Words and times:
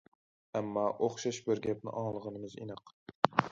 ئەمما، 0.59 0.85
ئوخشاش 1.07 1.41
بىر 1.51 1.63
گەپنى 1.67 1.95
ئاڭلىغىنىمىز 2.01 2.59
ئېنىق. 2.61 2.97